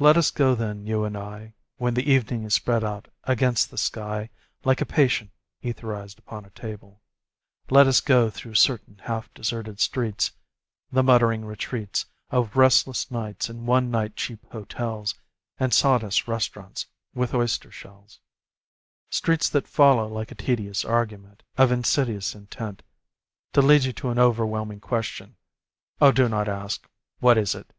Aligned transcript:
_Let 0.04 0.18
us 0.18 0.30
go 0.30 0.54
then, 0.54 0.84
you 0.86 1.04
and 1.04 1.16
I, 1.16 1.54
When 1.78 1.94
the 1.94 2.12
evening 2.12 2.44
is 2.44 2.52
spread 2.52 2.84
out 2.84 3.08
against 3.24 3.70
the 3.70 3.78
sky 3.78 4.28
Like 4.64 4.82
a 4.82 4.84
patient 4.84 5.30
etherized 5.64 6.18
upon 6.18 6.44
a 6.44 6.50
table; 6.50 7.00
Let 7.70 7.86
us 7.86 8.02
go, 8.02 8.28
through 8.28 8.56
certain 8.56 8.98
half 9.04 9.32
deserted 9.32 9.80
streets, 9.80 10.32
The 10.92 11.02
muttering 11.02 11.46
retreats 11.46 12.04
Of 12.28 12.54
restless 12.54 13.10
nights 13.10 13.48
in 13.48 13.64
one 13.64 13.90
night 13.90 14.14
cheap 14.14 14.44
hotels 14.52 15.14
And 15.56 15.72
sawdust 15.72 16.28
restaurants 16.28 16.84
with 17.14 17.32
oyster 17.32 17.70
shells: 17.70 18.20
Streets 19.08 19.48
that 19.48 19.66
follow 19.66 20.06
like 20.06 20.30
a 20.30 20.34
tedious 20.34 20.84
argument 20.84 21.44
Of 21.56 21.72
insidious 21.72 22.34
intent 22.34 22.82
To 23.54 23.62
lead 23.62 23.84
you 23.84 23.94
to 23.94 24.10
an 24.10 24.18
overwhelming 24.18 24.80
question... 24.80 25.36
Oh, 25.98 26.12
do 26.12 26.28
not 26.28 26.46
ask, 26.46 26.86
"What 27.20 27.38
is 27.38 27.54
it?" 27.54 27.72